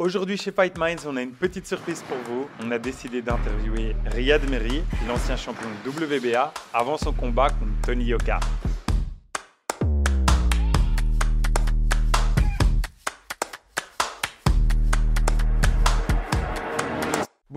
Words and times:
Aujourd'hui 0.00 0.36
chez 0.36 0.52
Fight 0.52 0.78
Minds, 0.78 1.08
on 1.08 1.16
a 1.16 1.22
une 1.22 1.32
petite 1.32 1.66
surprise 1.66 2.04
pour 2.06 2.18
vous. 2.18 2.46
On 2.62 2.70
a 2.70 2.78
décidé 2.78 3.20
d'interviewer 3.20 3.96
Riyad 4.06 4.48
Meri, 4.48 4.84
l'ancien 5.08 5.34
champion 5.34 5.66
WBA, 5.84 6.54
avant 6.72 6.96
son 6.96 7.12
combat 7.12 7.50
contre 7.50 7.72
Tony 7.84 8.04
Yoka. 8.04 8.38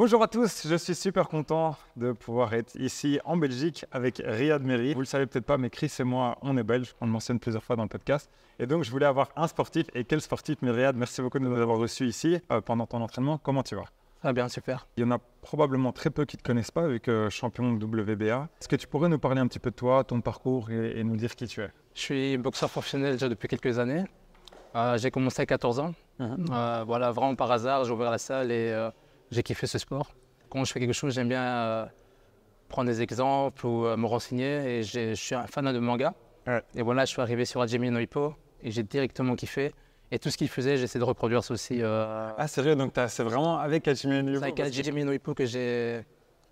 Bonjour 0.04 0.24
à 0.24 0.28
tous, 0.28 0.68
je 0.68 0.74
suis 0.74 0.96
super 0.96 1.30
content 1.30 1.76
de 1.96 2.12
pouvoir 2.12 2.56
être 2.56 2.74
ici 2.74 3.20
en 3.24 3.38
Belgique 3.38 3.86
avec 3.92 4.20
Riyad 4.26 4.64
Meri. 4.64 4.96
Vous 4.96 5.02
le 5.02 5.06
savez 5.06 5.28
peut-être 5.28 5.46
pas, 5.46 5.60
mais 5.60 5.70
Chris 5.70 5.94
et 6.00 6.04
moi, 6.04 6.40
on 6.42 6.58
est 6.58 6.64
belges, 6.64 6.96
on 7.02 7.06
le 7.06 7.12
mentionne 7.12 7.40
plusieurs 7.40 7.64
fois 7.64 7.76
dans 7.76 7.84
le 7.84 7.88
podcast. 7.88 8.28
Et 8.58 8.66
donc, 8.66 8.84
je 8.84 8.90
voulais 8.90 9.06
avoir 9.06 9.30
un 9.36 9.46
sportif. 9.46 9.86
Et 9.94 10.04
quel 10.04 10.20
sportif, 10.20 10.58
mais 10.64 10.72
Riyad, 10.72 10.96
merci 10.96 11.22
beaucoup 11.22 11.38
de 11.38 11.44
nous 11.44 11.56
avoir 11.56 11.78
reçus 11.78 12.08
ici 12.08 12.40
euh, 12.52 12.62
pendant 12.62 12.88
ton 12.88 13.00
entraînement. 13.00 13.38
Comment 13.38 13.62
tu 13.62 13.76
vas? 13.76 13.86
Ah 14.24 14.34
bien, 14.34 14.50
super. 14.50 14.88
Il 14.98 15.02
y 15.02 15.04
en 15.04 15.12
a 15.12 15.20
probablement 15.44 15.92
très 15.92 16.10
peu 16.10 16.26
qui 16.26 16.36
ne 16.36 16.42
te 16.42 16.48
connaissent 16.48 16.72
pas, 16.72 16.86
avec 16.86 17.08
champion 17.30 17.72
de 17.72 17.86
WBA. 17.86 18.50
Est-ce 18.60 18.68
que 18.68 18.78
tu 18.78 18.88
pourrais 18.88 19.08
nous 19.08 19.20
parler 19.20 19.40
un 19.40 19.46
petit 19.46 19.60
peu 19.60 19.70
de 19.70 19.76
toi, 19.76 20.04
ton 20.04 20.20
parcours 20.22 20.72
et, 20.72 21.00
et 21.00 21.04
nous 21.04 21.16
dire 21.16 21.36
qui 21.36 21.46
tu 21.46 21.62
es? 21.62 21.70
Je 21.94 22.02
suis 22.02 22.38
boxeur 22.40 22.72
professionnel 22.72 23.12
déjà 23.12 23.30
depuis 23.30 23.48
quelques 23.48 23.78
années. 23.78 24.06
Euh, 24.76 24.98
j'ai 24.98 25.12
commencé 25.12 25.44
à 25.44 25.46
14 25.46 25.80
ans. 25.80 25.94
Euh, 26.20 26.84
voilà, 26.88 27.12
vraiment 27.12 27.36
par 27.36 27.52
hasard, 27.52 27.84
j'ai 27.84 27.92
ouvert 27.92 28.10
la 28.10 28.18
salle 28.18 28.52
et 28.52 28.90
j'ai 29.32 29.44
kiffé 29.44 29.66
ce 29.68 29.78
sport. 29.78 30.14
Quand 30.50 30.64
je 30.66 30.72
fais 30.74 30.80
quelque 30.80 30.94
chose, 30.94 31.14
j'aime 31.14 31.30
bien 31.30 31.44
euh, 31.44 31.86
prendre 32.68 32.90
des 32.90 33.02
exemples 33.02 33.66
ou 33.66 33.86
euh, 33.86 33.98
me 33.98 34.06
renseigner. 34.06 34.80
Et 34.80 34.84
je 34.84 35.14
suis 35.14 35.36
un 35.36 35.48
fan 35.48 35.72
de 35.72 35.80
manga. 35.80 36.14
Ouais. 36.46 36.62
Et 36.76 36.82
voilà, 36.82 37.06
je 37.06 37.12
suis 37.12 37.22
arrivé 37.22 37.46
sur 37.46 37.62
Hajime 37.62 37.90
no 37.90 38.00
Ippo 38.00 38.36
et 38.62 38.72
j'ai 38.72 38.84
directement 38.84 39.36
kiffé. 39.36 39.72
Et 40.12 40.20
tout 40.20 40.30
ce 40.30 40.38
qu'il 40.38 40.50
faisait, 40.50 40.76
j'essaie 40.76 41.00
de 41.00 41.06
reproduire 41.06 41.44
ça 41.44 41.54
aussi. 41.54 41.82
Euh, 41.82 42.30
Ah, 42.38 42.48
sérieux 42.48 42.76
Donc, 42.76 42.92
c'est 43.08 43.24
vraiment 43.24 43.58
avec 43.58 43.88
Hajime 43.88 44.12
c'est 44.12 44.24
Nuvo 44.24 44.44
avec 44.44 44.60
Hajime 44.60 45.04
no 45.04 45.14
Ippo 45.14 45.34
que 45.34 45.46
j'ai 45.46 46.02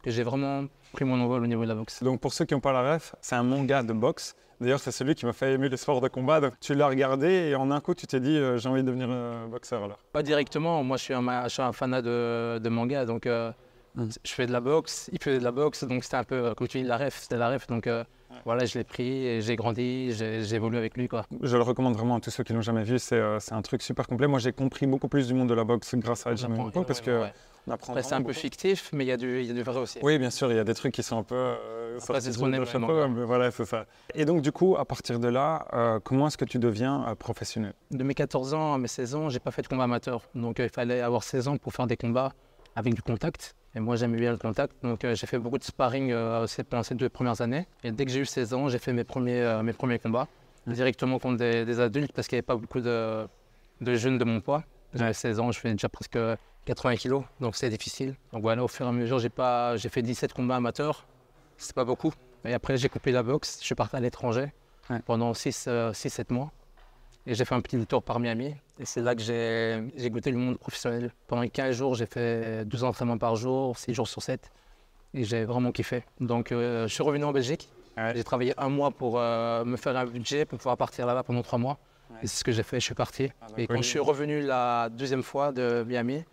que 0.03 0.11
j'ai 0.11 0.23
vraiment 0.23 0.65
pris 0.93 1.05
mon 1.05 1.19
envol 1.21 1.43
au 1.43 1.47
niveau 1.47 1.63
de 1.63 1.67
la 1.69 1.75
boxe. 1.75 2.03
Donc 2.03 2.19
pour 2.21 2.33
ceux 2.33 2.45
qui 2.45 2.53
n'ont 2.53 2.59
pas 2.59 2.73
la 2.73 2.93
ref, 2.93 3.15
c'est 3.21 3.35
un 3.35 3.43
manga 3.43 3.83
de 3.83 3.93
boxe. 3.93 4.35
D'ailleurs, 4.61 4.79
c'est 4.79 4.91
celui 4.91 5.15
qui 5.15 5.25
m'a 5.25 5.31
fait 5.33 5.53
aimer 5.53 5.69
le 5.69 5.77
sport 5.77 6.01
de 6.01 6.07
combat. 6.09 6.41
Donc 6.41 6.53
tu 6.59 6.73
l'as 6.73 6.87
regardé 6.87 7.27
et 7.49 7.55
en 7.55 7.71
un 7.71 7.79
coup, 7.79 7.93
tu 7.95 8.07
t'es 8.07 8.19
dit 8.19 8.35
euh, 8.35 8.57
j'ai 8.57 8.67
envie 8.69 8.81
de 8.81 8.87
devenir 8.87 9.07
euh, 9.09 9.47
boxeur 9.47 9.83
alors. 9.83 9.99
Pas 10.11 10.23
directement, 10.23 10.83
moi 10.83 10.97
je 10.97 11.03
suis 11.03 11.13
un, 11.13 11.21
ma- 11.21 11.43
je 11.47 11.53
suis 11.53 11.61
un 11.61 11.71
fanat 11.71 12.01
de, 12.01 12.59
de 12.59 12.69
manga, 12.69 13.05
donc 13.05 13.25
euh, 13.25 13.51
Mhm. 13.95 14.09
je 14.23 14.31
fais 14.33 14.45
de 14.45 14.51
la 14.51 14.59
boxe, 14.61 15.09
il 15.11 15.21
faisait 15.21 15.39
de 15.39 15.43
la 15.43 15.51
boxe, 15.51 15.83
donc 15.83 16.03
c'était 16.03 16.17
un 16.17 16.23
peu, 16.23 16.35
euh, 16.35 16.53
comme 16.53 16.67
tu 16.67 16.77
dis, 16.79 16.83
la 16.87 16.95
ref, 16.95 17.17
c'était 17.21 17.37
la 17.37 17.49
ref, 17.49 17.65
donc 17.65 17.87
euh, 17.87 18.03
voilà, 18.45 18.63
je 18.65 18.77
l'ai 18.77 18.83
pris 18.83 19.25
et 19.25 19.41
j'ai 19.41 19.55
grandi, 19.55 20.11
j'ai 20.13 20.53
évolué 20.53 20.77
avec 20.77 20.95
lui, 20.95 21.07
quoi. 21.07 21.25
Je 21.41 21.57
le 21.57 21.63
recommande 21.63 21.95
vraiment 21.95 22.17
à 22.17 22.19
tous 22.19 22.29
ceux 22.29 22.43
qui 22.43 22.53
l'ont 22.53 22.61
jamais 22.61 22.83
vu. 22.83 22.99
C'est 22.99 23.15
euh, 23.17 23.39
un 23.49 23.61
truc 23.63 23.81
super 23.81 24.05
complet. 24.07 24.27
Moi, 24.27 24.37
j'ai 24.37 24.53
compris 24.53 24.85
beaucoup 24.85 25.07
plus 25.07 25.27
du 25.27 25.33
monde 25.33 25.49
de 25.49 25.55
la 25.55 25.63
boxe 25.63 25.95
grâce 25.95 26.27
à 26.27 26.33
Nuvo 26.35 26.69
parce 26.83 27.01
que 27.01 27.19
ouais. 27.23 27.33
On 27.69 27.73
apprend 27.73 27.93
Après, 27.93 28.03
c'est 28.03 28.13
un 28.15 28.17
peu 28.17 28.23
beaucoup. 28.25 28.33
fictif, 28.33 28.89
mais 28.93 29.05
il 29.05 29.07
y, 29.07 29.11
a 29.11 29.17
du- 29.17 29.39
il 29.41 29.45
y 29.45 29.51
a 29.51 29.53
du 29.53 29.63
vrai 29.63 29.79
aussi. 29.79 29.99
Oui, 30.01 30.17
bien 30.17 30.29
sûr, 30.29 30.51
il 30.51 30.55
y 30.55 30.59
a 30.59 30.63
des 30.63 30.73
trucs 30.73 30.93
qui 30.93 31.03
sont 31.03 31.17
un 31.19 31.23
peu 31.23 31.35
euh, 31.35 31.99
sortis 31.99 32.21
c'est 32.23 32.33
ce 32.33 32.39
qu'on 32.39 32.51
aime 32.51 32.63
vraiment. 32.63 33.07
mais 33.09 33.23
voilà, 33.23 33.51
c'est 33.51 33.65
ça. 33.65 33.85
Et 34.15 34.25
donc, 34.25 34.41
du 34.41 34.51
coup, 34.51 34.75
à 34.77 34.85
partir 34.85 35.19
de 35.19 35.27
là, 35.27 35.67
euh, 35.73 35.99
comment 36.03 36.27
est-ce 36.27 36.37
que 36.37 36.45
tu 36.45 36.59
deviens 36.59 37.05
euh, 37.07 37.15
professionnel? 37.15 37.73
De 37.91 38.03
mes 38.03 38.13
14 38.15 38.53
ans 38.53 38.73
à 38.73 38.77
mes 38.77 38.87
16 38.87 39.15
ans, 39.15 39.29
j'ai 39.29 39.39
pas 39.39 39.51
fait 39.51 39.61
de 39.61 39.67
combat 39.67 39.83
amateur, 39.85 40.21
donc 40.35 40.59
euh, 40.59 40.65
il 40.65 40.69
fallait 40.69 41.01
avoir 41.01 41.23
16 41.23 41.47
ans 41.47 41.57
pour 41.57 41.73
faire 41.73 41.87
des 41.87 41.97
combats 41.97 42.33
avec 42.75 42.93
du 42.93 43.01
contact. 43.01 43.55
Et 43.75 43.79
moi, 43.79 43.95
j'aimais 43.95 44.17
bien 44.17 44.31
le 44.31 44.37
contact, 44.37 44.73
donc 44.83 45.01
j'ai 45.03 45.27
fait 45.27 45.37
beaucoup 45.37 45.59
de 45.59 45.63
sparring 45.63 46.11
pendant 46.69 46.81
ces 46.83 46.95
deux 46.95 47.07
premières 47.09 47.39
années. 47.41 47.67
Et 47.83 47.91
dès 47.91 48.03
que 48.05 48.11
j'ai 48.11 48.21
eu 48.21 48.25
16 48.25 48.53
ans, 48.55 48.67
j'ai 48.67 48.79
fait 48.79 48.93
mes 48.93 49.03
premiers, 49.03 49.59
mes 49.63 49.73
premiers 49.73 49.99
combats 49.99 50.27
directement 50.65 51.19
contre 51.19 51.37
des, 51.37 51.65
des 51.65 51.79
adultes 51.79 52.11
parce 52.13 52.27
qu'il 52.27 52.35
n'y 52.35 52.39
avait 52.39 52.45
pas 52.45 52.55
beaucoup 52.55 52.81
de, 52.81 53.27
de 53.81 53.95
jeunes 53.95 54.17
de 54.17 54.23
mon 54.23 54.41
poids. 54.41 54.63
J'avais 54.93 55.13
16 55.13 55.39
ans, 55.39 55.51
je 55.51 55.59
fais 55.59 55.71
déjà 55.71 55.89
presque 55.89 56.17
80 56.65 56.95
kilos, 56.95 57.23
donc 57.39 57.55
c'est 57.55 57.69
difficile. 57.69 58.15
Donc 58.33 58.41
voilà, 58.41 58.63
au 58.63 58.67
fur 58.67 58.85
et 58.85 58.89
à 58.89 58.91
mesure, 58.91 59.19
j'ai 59.19 59.29
pas, 59.29 59.77
j'ai 59.77 59.89
fait 59.89 60.01
17 60.01 60.33
combats 60.33 60.55
amateurs, 60.55 61.05
c'est 61.57 61.75
pas 61.75 61.85
beaucoup. 61.85 62.11
Et 62.45 62.53
après, 62.53 62.77
j'ai 62.77 62.89
coupé 62.89 63.11
la 63.11 63.21
boxe, 63.23 63.57
je 63.59 63.65
suis 63.65 63.75
parti 63.75 63.95
à 63.95 63.99
l'étranger 63.99 64.51
Ouais. 64.89 64.99
pendant 65.05 65.33
6-7 65.33 66.33
mois. 66.33 66.51
Et 67.27 67.35
j'ai 67.35 67.45
fait 67.45 67.53
un 67.53 67.61
petit 67.61 67.77
tour 67.85 68.01
par 68.01 68.19
Miami. 68.19 68.55
Et 68.79 68.85
c'est 68.85 69.01
là 69.01 69.13
que 69.13 69.21
j'ai 69.21 69.83
j'ai 69.95 70.09
goûté 70.09 70.31
le 70.31 70.37
monde 70.37 70.57
professionnel. 70.57 71.13
Pendant 71.27 71.47
15 71.47 71.75
jours, 71.75 71.93
j'ai 71.93 72.07
fait 72.07 72.65
12 72.65 72.83
entraînements 72.85 73.19
par 73.19 73.35
jour, 73.35 73.77
6 73.77 73.93
jours 73.93 74.07
sur 74.07 74.23
7. 74.23 74.51
Et 75.13 75.23
j'ai 75.25 75.45
vraiment 75.45 75.71
kiffé. 75.71 76.03
Donc 76.19 76.51
euh, 76.51 76.87
je 76.87 76.93
suis 76.93 77.03
revenu 77.03 77.23
en 77.25 77.31
Belgique. 77.31 77.69
Ouais. 77.97 78.13
J'ai 78.15 78.23
travaillé 78.23 78.53
un 78.57 78.69
mois 78.69 78.89
pour 78.89 79.19
euh, 79.19 79.63
me 79.63 79.77
faire 79.77 79.95
un 79.95 80.05
budget 80.05 80.45
pour 80.45 80.57
pouvoir 80.57 80.77
partir 80.77 81.05
là-bas 81.05 81.21
pendant 81.21 81.43
3 81.43 81.59
mois. 81.59 81.77
Et 82.21 82.27
c'est 82.27 82.37
ce 82.39 82.43
que 82.43 82.51
j'ai 82.51 82.63
fait, 82.63 82.79
je 82.79 82.85
suis 82.85 82.95
parti. 82.95 83.31
et 83.57 83.67
quand 83.67 83.75
oui. 83.75 83.83
je 83.83 83.87
suis 83.87 83.99
revenu 83.99 84.41
la 84.41 84.89
deuxième 84.89 85.23
fois 85.23 85.51
de 85.51 85.83
Miami, 85.87 86.23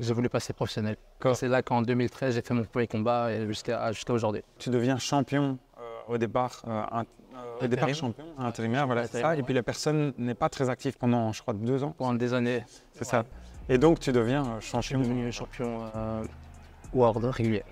j'ai 0.00 0.12
voulu 0.14 0.28
passer 0.28 0.52
professionnel. 0.52 0.96
C'est 1.34 1.48
là 1.48 1.62
qu'en 1.62 1.82
2013, 1.82 2.34
j'ai 2.34 2.42
fait 2.42 2.54
mon 2.54 2.64
premier 2.64 2.86
combat 2.86 3.32
et 3.32 3.46
jusqu'à 3.46 3.90
aujourd'hui. 4.10 4.42
Tu 4.58 4.70
deviens 4.70 4.98
champion 4.98 5.58
euh, 5.78 5.82
au 6.08 6.18
départ, 6.18 6.62
euh, 6.66 6.82
un- 6.90 7.00
euh, 7.02 7.64
au 7.64 7.66
départ 7.66 7.88
Intérim. 7.88 7.94
champion, 7.94 8.24
intérimaire, 8.38 8.86
voilà, 8.86 9.06
ça. 9.06 9.36
Et 9.36 9.42
puis 9.42 9.54
la 9.54 9.62
personne 9.62 10.12
n'est 10.18 10.34
pas 10.34 10.48
très 10.48 10.68
active 10.68 10.96
pendant, 10.98 11.32
je 11.32 11.40
crois, 11.42 11.54
deux 11.54 11.82
ans. 11.84 11.94
Pendant 11.96 12.14
des 12.14 12.34
années, 12.34 12.64
C'est 12.94 13.04
ça. 13.04 13.24
Et 13.68 13.78
donc 13.78 14.00
tu 14.00 14.10
deviens 14.12 14.42
euh, 14.44 14.60
je 14.60 14.64
suis 14.64 14.72
champion. 14.72 14.98
devenu 15.00 15.30
champion 15.32 15.84
euh, 15.94 16.24
world 16.92 17.24
régulier. 17.26 17.62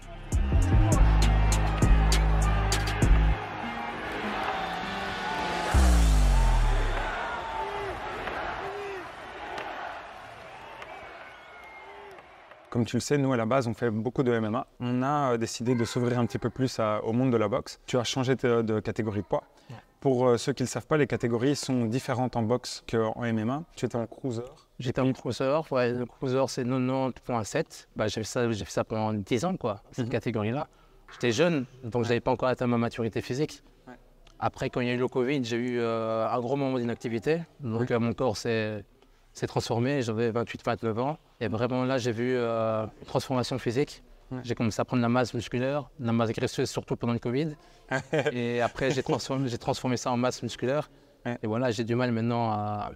Comme 12.71 12.85
tu 12.85 12.97
le 12.97 13.01
sais, 13.01 13.19
nous 13.19 13.33
à 13.33 13.37
la 13.37 13.47
base, 13.47 13.67
on 13.67 13.75
fait 13.75 13.91
beaucoup 13.91 14.23
de 14.23 14.39
MMA. 14.39 14.67
On 14.79 15.03
a 15.03 15.33
euh, 15.33 15.37
décidé 15.37 15.75
de 15.75 15.85
s'ouvrir 15.85 16.19
un 16.21 16.27
petit 16.27 16.39
peu 16.39 16.51
plus 16.51 16.79
à- 16.79 17.03
au 17.05 17.13
monde 17.13 17.33
de 17.33 17.37
la 17.37 17.49
boxe. 17.49 17.81
Tu 17.87 17.99
as 17.99 18.05
changé 18.05 18.37
de, 18.37 18.63
de 18.63 18.79
catégorie 18.79 19.23
de 19.23 19.27
poids. 19.27 19.43
Ouais. 19.71 19.77
Pour 19.99 20.29
euh, 20.29 20.37
ceux 20.37 20.53
qui 20.53 20.63
ne 20.63 20.67
le 20.67 20.71
savent 20.71 20.87
pas, 20.87 20.97
les 20.97 21.09
catégories 21.09 21.57
sont 21.57 21.85
différentes 21.87 22.37
en 22.37 22.43
boxe 22.43 22.85
qu'en 22.89 23.13
MMA. 23.21 23.65
Tu 23.75 23.87
étais 23.87 23.97
en 23.97 24.07
cruiser. 24.07 24.43
J'étais 24.79 25.01
en 25.01 25.13
cruiser, 25.13 25.61
ouais, 25.73 25.93
le 25.93 26.07
cruiser 26.07 26.43
c'est 26.47 26.65
90.7. 26.65 27.89
Bah, 27.97 28.07
j'ai 28.07 28.21
fait, 28.21 28.25
ça- 28.25 28.51
j'ai 28.51 28.65
fait 28.65 28.71
ça 28.71 28.85
pendant 28.85 29.13
10 29.13 29.45
ans, 29.45 29.57
quoi, 29.57 29.83
cette 29.91 30.07
Mhm. 30.07 30.13
catégorie-là. 30.13 30.69
J'étais 31.13 31.33
jeune, 31.33 31.67
donc 31.83 32.05
je 32.05 32.09
n'avais 32.11 32.21
pas 32.21 32.31
encore 32.31 32.49
atteint 32.49 32.69
ma 32.69 32.79
maturité 32.79 33.21
physique. 33.21 33.63
Ouais. 33.89 33.95
Après, 34.39 34.71
quand 34.71 34.81
il 34.81 34.87
y 34.87 34.91
a 34.91 34.95
eu 34.95 34.97
le 34.99 35.09
Covid, 35.09 35.45
j'ai 35.45 35.57
eu 35.57 35.79
euh, 35.81 36.29
un 36.31 36.41
gros 36.41 36.55
moment 36.57 36.79
d'inactivité. 36.79 37.43
Donc 37.59 37.91
euh, 37.91 37.99
mon 37.99 38.13
corps 38.13 38.37
s'est 38.37 38.85
s'est 39.33 39.47
transformé, 39.47 40.03
j'avais 40.03 40.31
28-29 40.33 40.99
ans. 40.99 41.19
Et 41.41 41.49
vraiment 41.49 41.85
là, 41.85 41.99
j'ai 41.99 42.13
vu 42.13 42.35
euh, 42.37 42.85
une 43.01 43.07
transformation 43.07 43.59
physique. 43.59 44.03
Ouais. 44.31 44.41
J'ai 44.45 44.55
commencé 44.55 44.81
à 44.81 44.85
prendre 44.85 45.01
de 45.01 45.05
la 45.05 45.09
masse 45.09 45.35
musculaire, 45.35 45.89
la 45.99 46.13
masse 46.13 46.31
graisseuse, 46.31 46.71
surtout 46.71 46.97
pendant 46.97 47.13
le 47.13 47.19
Covid. 47.19 47.57
et 48.33 48.61
après, 48.61 48.91
j'ai 48.91 49.03
transformé, 49.03 49.97
ça 49.97 50.11
en 50.13 50.17
masse 50.17 50.43
musculaire. 50.43 50.91
Ouais. 51.27 51.39
Et 51.43 51.47
voilà, 51.47 51.71
j'ai 51.71 51.85
du 51.85 51.95
mal 51.95 52.13
maintenant 52.13 52.51
à, 52.51 52.93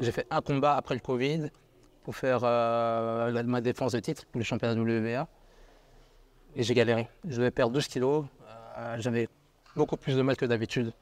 j'ai 0.00 0.12
fait, 0.12 0.26
un 0.30 0.40
combat 0.40 0.76
après 0.76 0.94
le 0.94 1.00
Covid 1.00 1.50
pour 2.04 2.14
faire 2.16 2.40
euh, 2.44 3.30
la- 3.30 3.42
ma 3.42 3.60
défense 3.60 3.92
de 3.92 4.00
titre 4.00 4.24
pour 4.26 4.38
le 4.38 4.44
championnat 4.44 4.74
WBA. 4.80 5.26
Et 6.56 6.62
j'ai 6.62 6.74
galéré. 6.74 7.08
Je 7.26 7.36
devais 7.36 7.50
perdre 7.50 7.72
12 7.72 7.88
kilos. 7.88 8.24
Euh, 8.78 8.96
J'avais 8.98 9.28
beaucoup 9.76 9.96
plus 9.96 10.16
de 10.16 10.22
mal 10.22 10.36
que 10.36 10.46
d'habitude. 10.46 10.92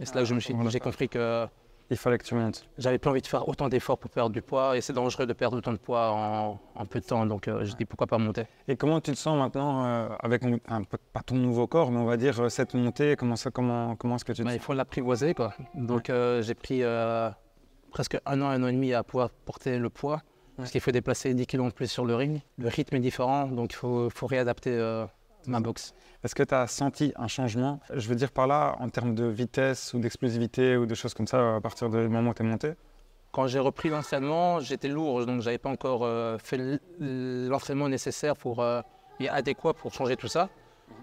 Et 0.00 0.04
c'est 0.06 0.14
là 0.14 0.20
que 0.22 0.26
je 0.26 0.34
me 0.34 0.40
suis, 0.40 0.52
voilà. 0.52 0.70
j'ai 0.70 0.80
compris 0.80 1.08
que 1.08 1.46
Il 1.90 1.96
fallait 1.96 2.18
que 2.18 2.24
tu 2.24 2.34
montes. 2.34 2.68
j'avais 2.78 2.98
plus 2.98 3.08
envie 3.10 3.20
de 3.22 3.26
faire 3.28 3.48
autant 3.48 3.68
d'efforts 3.68 3.98
pour 3.98 4.10
perdre 4.10 4.30
du 4.32 4.42
poids. 4.42 4.76
Et 4.76 4.80
c'est 4.80 4.92
dangereux 4.92 5.24
de 5.26 5.32
perdre 5.32 5.56
autant 5.58 5.72
de 5.72 5.76
poids 5.78 6.10
en, 6.10 6.58
en 6.74 6.86
peu 6.86 6.98
de 6.98 7.04
temps. 7.04 7.24
Donc 7.26 7.46
euh, 7.46 7.64
je 7.64 7.74
dis 7.76 7.84
pourquoi 7.84 8.06
pas 8.08 8.18
monter. 8.18 8.44
Et 8.66 8.74
comment 8.76 9.00
tu 9.00 9.12
te 9.12 9.16
sens 9.16 9.38
maintenant 9.38 9.84
euh, 9.86 10.08
avec 10.20 10.42
un, 10.44 10.58
un 10.68 10.82
peu- 10.82 10.98
pas 11.12 11.20
ton 11.20 11.36
nouveau 11.36 11.66
corps, 11.68 11.90
mais 11.92 11.98
on 11.98 12.04
va 12.04 12.16
dire 12.16 12.40
euh, 12.40 12.48
cette 12.48 12.74
montée 12.74 13.14
Comment, 13.16 13.36
ça, 13.36 13.50
comment, 13.52 13.94
comment 13.94 14.16
est-ce 14.16 14.24
que 14.24 14.32
tu 14.32 14.42
te 14.42 14.46
Bah, 14.46 14.54
il 14.54 14.60
faut 14.60 14.72
l'apprivoiser. 14.74 15.32
Quoi. 15.34 15.54
Donc 15.74 16.10
euh, 16.10 16.42
j'ai 16.42 16.54
pris 16.54 16.82
presque 17.92 18.18
un 18.26 18.40
an, 18.42 18.46
un 18.46 18.62
an 18.62 18.66
et 18.66 18.72
demi 18.72 18.92
à 18.92 19.02
pouvoir 19.04 19.30
porter 19.30 19.78
le 19.78 19.88
poids. 19.90 20.22
Parce 20.56 20.70
qu'il 20.70 20.80
faut 20.80 20.90
déplacer 20.90 21.34
10 21.34 21.46
kilos 21.46 21.66
en 21.66 21.70
plus 21.70 21.86
sur 21.86 22.06
le 22.06 22.14
ring. 22.14 22.40
Le 22.56 22.68
rythme 22.68 22.96
est 22.96 23.00
différent, 23.00 23.46
donc 23.46 23.72
il 23.72 23.76
faut, 23.76 24.08
faut 24.08 24.26
réadapter 24.26 24.70
ma 25.48 25.60
boxe. 25.60 25.94
Est-ce 26.24 26.34
que 26.34 26.42
tu 26.42 26.54
as 26.54 26.66
senti 26.66 27.12
un 27.16 27.28
changement 27.28 27.80
Je 27.94 28.08
veux 28.08 28.14
dire 28.14 28.32
par 28.32 28.46
là, 28.46 28.76
en 28.80 28.88
termes 28.88 29.14
de 29.14 29.24
vitesse 29.24 29.94
ou 29.94 29.98
d'explosivité 29.98 30.76
ou 30.76 30.86
de 30.86 30.94
choses 30.94 31.14
comme 31.14 31.26
ça 31.26 31.56
à 31.56 31.60
partir 31.60 31.88
du 31.90 32.08
moment 32.08 32.30
où 32.30 32.34
tu 32.34 32.42
es 32.42 32.46
monté? 32.46 32.72
Quand 33.32 33.46
j'ai 33.46 33.58
repris 33.58 33.90
l'entraînement, 33.90 34.60
j'étais 34.60 34.88
lourd, 34.88 35.26
donc 35.26 35.42
j'avais 35.42 35.58
pas 35.58 35.68
encore 35.68 36.04
euh, 36.04 36.38
fait 36.38 36.80
l'entraînement 36.98 37.88
nécessaire 37.88 38.36
pour, 38.36 38.60
euh, 38.60 38.80
et 39.20 39.28
adéquat 39.28 39.74
pour 39.74 39.92
changer 39.92 40.16
tout 40.16 40.28
ça. 40.28 40.48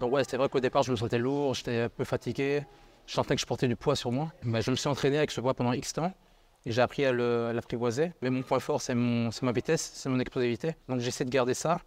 Donc 0.00 0.12
ouais, 0.12 0.24
c'est 0.28 0.36
vrai 0.36 0.48
qu'au 0.48 0.60
départ, 0.60 0.82
je 0.82 0.90
me 0.90 0.96
sentais 0.96 1.18
lourd, 1.18 1.54
j'étais 1.54 1.82
un 1.82 1.88
peu 1.88 2.04
fatigué, 2.04 2.64
je 3.06 3.14
sentais 3.14 3.34
que 3.34 3.40
je 3.40 3.46
portais 3.46 3.68
du 3.68 3.76
poids 3.76 3.96
sur 3.96 4.10
moi. 4.10 4.32
Mais 4.42 4.62
je 4.62 4.70
me 4.70 4.76
suis 4.76 4.88
entraîné 4.88 5.18
avec 5.18 5.30
ce 5.30 5.40
poids 5.40 5.54
pendant 5.54 5.72
X 5.72 5.92
temps 5.92 6.12
et 6.66 6.72
j'ai 6.72 6.82
appris 6.82 7.04
à 7.04 7.12
l'apprivoiser. 7.12 8.12
Mais 8.22 8.30
mon 8.30 8.42
point 8.42 8.58
fort, 8.58 8.80
c'est 8.80 8.94
ma 8.94 9.52
vitesse, 9.52 9.92
c'est 9.94 10.08
mon 10.08 10.18
explosivité. 10.18 10.74
Donc 10.88 11.00
j'essaie 11.00 11.24
de 11.24 11.30
garder 11.30 11.54
ça, 11.54 11.78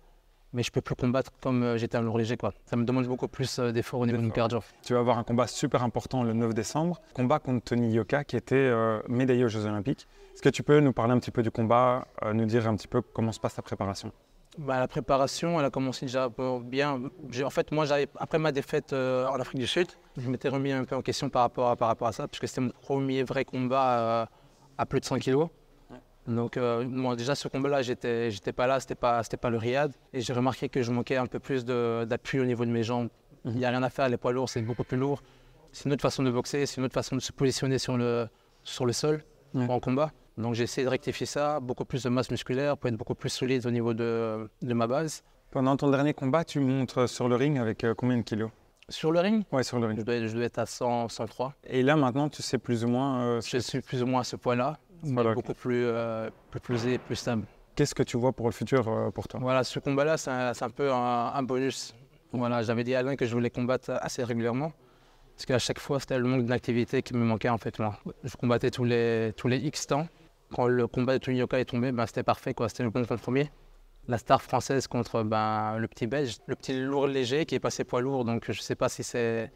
mais 0.57 0.63
je 0.63 0.71
peux 0.71 0.81
plus 0.81 0.95
combattre 0.95 1.31
comme 1.39 1.61
euh, 1.61 1.77
j'étais 1.77 1.97
un 1.97 2.01
lourd 2.01 2.17
léger. 2.17 2.35
Quoi. 2.35 2.51
Ça 2.65 2.75
me 2.75 2.83
demande 2.83 3.05
beaucoup 3.05 3.27
plus 3.27 3.59
euh, 3.59 3.71
d'efforts 3.71 3.99
au 3.99 4.05
niveau 4.07 4.17
de 4.17 4.23
mon 4.23 4.31
cardio. 4.31 4.59
Tu 4.81 4.93
vas 4.93 4.99
avoir 4.99 5.19
un 5.19 5.23
combat 5.23 5.45
super 5.45 5.83
important 5.83 6.23
le 6.23 6.33
9 6.33 6.55
décembre, 6.55 6.99
combat 7.13 7.37
contre 7.37 7.63
Tony 7.63 7.91
Yoka 7.91 8.23
qui 8.23 8.35
était 8.35 8.55
euh, 8.55 8.99
médaillé 9.07 9.45
aux 9.45 9.49
Jeux 9.49 9.67
Olympiques. 9.67 10.07
Est-ce 10.33 10.41
que 10.41 10.49
tu 10.49 10.63
peux 10.63 10.79
nous 10.79 10.93
parler 10.93 11.13
un 11.13 11.19
petit 11.19 11.29
peu 11.29 11.43
du 11.43 11.51
combat, 11.51 12.07
euh, 12.23 12.33
nous 12.33 12.45
dire 12.45 12.67
un 12.67 12.75
petit 12.75 12.87
peu 12.87 13.01
comment 13.01 13.31
se 13.31 13.39
passe 13.39 13.53
ta 13.53 13.61
préparation? 13.61 14.11
Bah, 14.57 14.79
la 14.79 14.87
préparation, 14.87 15.59
elle 15.59 15.65
a 15.67 15.69
commencé 15.69 16.07
déjà 16.07 16.27
bien. 16.63 16.99
En 17.43 17.49
fait, 17.51 17.71
moi, 17.71 17.85
après 18.15 18.39
ma 18.39 18.51
défaite 18.51 18.93
euh, 18.93 19.27
en 19.27 19.39
Afrique 19.39 19.59
du 19.59 19.67
Sud, 19.67 19.89
je 20.17 20.27
m'étais 20.27 20.49
remis 20.49 20.71
un 20.71 20.85
peu 20.85 20.95
en 20.95 21.03
question 21.03 21.29
par 21.29 21.43
rapport 21.43 21.69
à, 21.69 21.75
par 21.75 21.87
rapport 21.87 22.07
à 22.07 22.11
ça, 22.11 22.27
puisque 22.27 22.47
c'était 22.47 22.61
mon 22.61 22.71
premier 22.81 23.21
vrai 23.21 23.45
combat 23.45 24.27
à 24.75 24.85
plus 24.87 24.99
de 24.99 25.05
100 25.05 25.19
kilos. 25.19 25.49
Donc, 26.27 26.57
euh, 26.57 26.85
moi, 26.87 27.15
déjà, 27.15 27.35
ce 27.35 27.47
combat-là, 27.47 27.81
j'étais, 27.81 28.31
j'étais 28.31 28.51
pas 28.51 28.67
là, 28.67 28.79
c'était 28.79 28.95
pas, 28.95 29.23
c'était 29.23 29.37
pas 29.37 29.49
le 29.49 29.57
Riyad. 29.57 29.93
Et 30.13 30.21
j'ai 30.21 30.33
remarqué 30.33 30.67
que 30.69 30.81
je 30.83 30.91
manquais 30.91 31.15
un 31.17 31.25
peu 31.25 31.39
plus 31.39 31.63
d'appui 31.65 32.39
au 32.39 32.45
niveau 32.45 32.65
de 32.65 32.71
mes 32.71 32.83
jambes. 32.83 33.09
Il 33.45 33.53
n'y 33.55 33.65
a 33.65 33.69
rien 33.69 33.83
à 33.83 33.89
faire, 33.89 34.09
les 34.09 34.17
poids 34.17 34.33
lourds, 34.33 34.49
c'est 34.49 34.61
beaucoup 34.61 34.83
plus 34.83 34.97
lourd. 34.97 35.21
C'est 35.71 35.85
une 35.85 35.93
autre 35.93 36.01
façon 36.01 36.23
de 36.23 36.31
boxer, 36.31 36.65
c'est 36.65 36.77
une 36.77 36.85
autre 36.85 36.93
façon 36.93 37.15
de 37.15 37.21
se 37.21 37.31
positionner 37.31 37.77
sur 37.77 37.97
le, 37.97 38.27
sur 38.63 38.85
le 38.85 38.93
sol 38.93 39.23
Ouais. 39.53 39.65
en 39.69 39.79
combat. 39.79 40.11
Donc, 40.37 40.53
j'ai 40.55 40.63
essayé 40.63 40.83
de 40.83 40.89
rectifier 40.89 41.25
ça, 41.25 41.59
beaucoup 41.61 41.85
plus 41.85 42.03
de 42.03 42.09
masse 42.09 42.29
musculaire 42.29 42.77
pour 42.77 42.89
être 42.89 42.97
beaucoup 42.97 43.15
plus 43.15 43.29
solide 43.29 43.65
au 43.65 43.71
niveau 43.71 43.93
de, 43.93 44.49
de 44.61 44.73
ma 44.73 44.85
base. 44.85 45.23
Pendant 45.51 45.77
ton 45.77 45.89
dernier 45.89 46.13
combat, 46.13 46.43
tu 46.43 46.59
montes 46.59 47.07
sur 47.07 47.29
le 47.29 47.35
ring 47.37 47.57
avec 47.57 47.83
euh, 47.85 47.93
combien 47.95 48.17
de 48.17 48.23
kilos? 48.23 48.51
Sur 48.89 49.11
le 49.13 49.19
ring, 49.21 49.43
Ouais, 49.51 49.63
sur 49.63 49.77
le 49.79 49.83
je 49.83 49.87
ring. 49.95 50.03
dois, 50.03 50.27
je 50.27 50.33
dois 50.35 50.43
être 50.43 50.59
à 50.59 50.65
100, 50.65 51.07
103. 51.09 51.53
Et 51.69 51.81
là, 51.81 51.95
maintenant, 51.95 52.27
tu 52.29 52.41
sais 52.43 52.57
plus 52.57 52.83
ou 52.83 52.89
moins 52.89 53.21
euh, 53.21 53.41
Je 53.41 53.57
suis 53.57 53.79
plus 53.81 54.03
ou 54.03 54.05
moins 54.05 54.21
à 54.21 54.23
ce 54.25 54.35
point-là, 54.35 54.77
Voilà. 55.13 55.33
beaucoup 55.33 55.53
plus, 55.53 55.83
euh, 55.85 56.29
plus 56.51 57.15
stable. 57.15 57.43
qu'est-ce 57.75 57.95
que 57.95 58.03
tu 58.03 58.17
vois 58.17 58.33
pour 58.33 58.47
le 58.47 58.51
futur 58.51 58.87
euh, 58.87 59.09
pour 59.11 59.27
toi? 59.27 59.39
Voilà, 59.41 59.63
ce 59.63 59.79
combat-là, 59.79 60.17
c'est 60.17 60.29
un, 60.31 60.69
peu 60.69 60.91
un, 60.91 61.31
un 61.33 61.43
bonus. 61.43 61.93
Voilà, 62.33 62.61
j'avais 62.63 62.83
dit 62.83 62.93
à 62.95 62.99
Alain 62.99 63.15
que 63.15 63.25
je 63.25 63.33
voulais 63.33 63.49
combattre 63.49 63.91
assez 64.01 64.23
régulièrement. 64.23 64.71
Parce 65.35 65.45
qu'à 65.45 65.59
chaque 65.59 65.79
fois, 65.79 65.99
c'était 65.99 66.17
le 66.17 66.27
manque 66.27 66.45
d'activité 66.45 67.03
qui 67.03 67.13
me 67.13 67.23
manquait 67.23 67.49
en 67.49 67.59
fait. 67.59 67.77
Moi. 67.79 67.95
Je 68.23 68.35
combattais 68.35 68.71
tous 68.71 68.83
les, 68.83 69.33
tous 69.37 69.47
les 69.47 69.57
X 69.57 69.87
temps. 69.87 70.07
Quand 70.55 70.67
le 70.67 70.87
combat 70.87 71.13
de 71.13 71.23
Tony 71.23 71.37
Yoka 71.37 71.59
est 71.59 71.65
tombé, 71.65 71.91
ben, 71.91 72.05
c'était 72.07 72.23
parfait. 72.23 72.53
quoi. 72.53 72.69
C'était 72.69 72.83
le 72.83 72.89
bon 72.89 73.05
compromis. 73.05 73.49
La 74.07 74.17
star 74.17 74.41
française 74.41 74.87
contre 74.87 75.23
ben, 75.23 75.77
le 75.77 75.87
petit 75.87 76.07
belge, 76.07 76.37
le 76.47 76.55
petit 76.55 76.73
lourd 76.79 77.07
léger 77.07 77.45
qui 77.45 77.55
est 77.55 77.59
passé 77.59 77.83
poids 77.83 78.01
lourd. 78.01 78.25
Donc 78.25 78.45
je 78.45 78.51
ne 78.59 78.63
sais 78.63 78.75
pas 78.75 78.89
si 78.89 79.03
c'est 79.03 79.51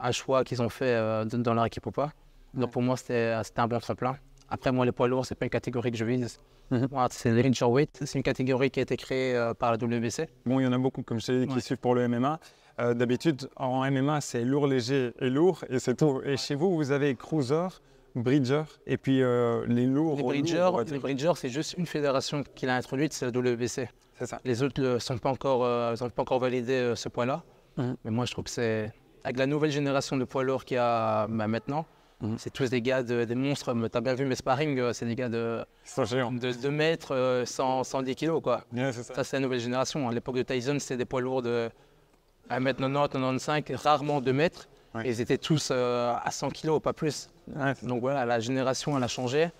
un 0.00 0.12
choix 0.12 0.42
qu'ils 0.44 0.62
ont 0.62 0.68
fait 0.68 0.94
euh, 0.94 1.24
dans 1.24 1.54
leur 1.54 1.66
équipe 1.66 1.84
ou 1.86 1.90
pas. 1.90 2.12
Donc 2.54 2.70
pour 2.70 2.82
moi, 2.82 2.96
c'était 2.96 3.38
c'était 3.44 3.60
un 3.60 3.66
bon 3.68 3.78
tremplin. 3.80 4.16
Après, 4.48 4.72
moi, 4.72 4.84
les 4.86 4.92
poids 4.92 5.08
lourds, 5.08 5.26
c'est 5.26 5.34
pas 5.34 5.46
une 5.46 5.50
catégorie 5.50 5.90
que 5.90 5.96
je 5.96 6.04
vise. 6.04 6.38
Mhm. 6.70 6.88
Moi, 6.90 7.06
c'est 7.10 7.30
le. 7.30 7.86
C'est 8.02 8.14
une 8.18 8.22
catégorie 8.22 8.70
qui 8.70 8.80
a 8.80 8.82
été 8.82 8.96
créée 8.96 9.34
euh, 9.36 9.54
par 9.54 9.70
la 9.72 9.76
WBC. 9.76 10.28
Bon, 10.44 10.60
il 10.60 10.64
y 10.64 10.66
en 10.66 10.72
a 10.72 10.78
beaucoup, 10.78 11.02
comme 11.02 11.20
je 11.20 11.32
dit, 11.32 11.46
qui 11.46 11.54
Ouais. 11.54 11.60
suivent 11.60 11.78
pour 11.78 11.94
le 11.94 12.08
MMA. 12.08 12.38
Euh, 12.78 12.92
D'habitude, 12.94 13.48
en 13.56 13.88
MMA, 13.90 14.20
c'est 14.20 14.44
lourd, 14.44 14.66
léger 14.66 15.12
et 15.20 15.30
lourd, 15.30 15.64
et 15.70 15.78
c'est 15.78 15.94
tout. 15.96 16.20
Et 16.24 16.36
chez 16.36 16.54
vous, 16.54 16.74
vous 16.74 16.90
avez 16.90 17.14
cruiser, 17.14 17.68
bridger, 18.14 18.64
et 18.86 18.96
puis 18.98 19.22
euh, 19.22 19.64
les 19.68 19.86
lourds. 19.86 20.16
Les 20.32 20.42
lourds, 20.42 20.82
les 20.82 20.98
bridgers, 20.98 21.32
c'est 21.36 21.48
juste 21.48 21.74
une 21.78 21.86
fédération 21.86 22.44
qui 22.54 22.66
l'a 22.66 22.76
introduite, 22.76 23.12
c'est 23.12 23.24
la 23.24 23.30
WBC. 23.30 23.88
C'est 24.18 24.26
ça. 24.26 24.40
Les 24.44 24.62
autres 24.62 24.80
ne 24.80 24.98
sont 24.98 25.18
pas 25.18 25.30
encore, 25.30 25.64
euh, 25.64 25.94
ils 25.96 26.02
ont 26.04 26.10
pas 26.10 26.22
encore 26.22 26.38
validé 26.38 26.72
euh, 26.72 26.94
ce 26.94 27.08
point-là. 27.08 27.42
Mhm. 27.76 27.96
Mais 28.04 28.10
moi, 28.10 28.24
je 28.26 28.32
trouve 28.32 28.44
que 28.44 28.50
c'est 28.50 28.92
avec 29.24 29.38
la 29.38 29.46
nouvelle 29.46 29.70
génération 29.70 30.16
de 30.16 30.24
poids 30.24 30.42
lourds 30.44 30.64
qu'il 30.64 30.76
y 30.76 30.78
a 30.78 31.26
bah, 31.28 31.46
maintenant, 31.46 31.84
Mhm. 32.22 32.36
c'est 32.38 32.50
tous 32.50 32.70
des 32.70 32.80
gars, 32.80 33.02
de- 33.02 33.24
des 33.24 33.34
monstres. 33.34 33.74
Tu 33.90 33.96
as 33.98 34.00
bien 34.00 34.14
vu 34.14 34.24
mes 34.24 34.34
sparring, 34.36 34.78
euh, 34.78 34.92
c'est 34.94 35.04
des 35.06 35.14
gars 35.16 35.28
de, 35.28 35.64
Ils 35.84 35.90
sont 35.90 36.04
géants. 36.04 36.32
de 36.32 36.52
2 36.52 36.70
mètres, 36.70 37.14
euh, 37.14 37.44
100, 37.44 37.84
110 37.84 38.14
kilos. 38.14 38.40
Quoi. 38.42 38.62
Ça. 38.74 38.92
Ça, 38.92 39.24
c'est 39.24 39.36
la 39.36 39.40
nouvelle 39.40 39.60
génération. 39.60 40.08
À 40.08 40.12
l'époque 40.12 40.36
de 40.36 40.42
Tyson, 40.42 40.78
c'était 40.78 40.96
des 40.96 41.04
poids 41.04 41.20
lourds 41.20 41.42
de 41.42 41.68
1m90, 42.50 43.08
95, 43.08 43.76
rarement 43.76 44.20
2 44.20 44.32
mètres. 44.32 44.68
Ouais. 44.94 45.06
Et 45.06 45.10
ils 45.10 45.20
étaient 45.20 45.36
tous 45.38 45.68
euh, 45.72 46.14
à 46.22 46.30
100 46.30 46.48
kilos, 46.50 46.80
pas 46.80 46.92
plus. 46.94 47.28
Ouais. 47.54 47.74
Donc 47.82 48.00
voilà, 48.00 48.24
la 48.24 48.40
génération, 48.40 48.96
elle 48.96 49.02
a 49.04 49.08
changé. 49.08 49.50